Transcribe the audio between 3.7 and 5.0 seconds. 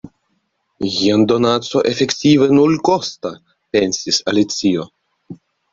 pensis Alicio.